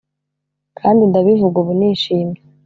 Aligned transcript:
kandi 0.79 1.01
ndabivuga 1.09 1.55
ubu 1.61 1.71
nishimye. 1.79 2.39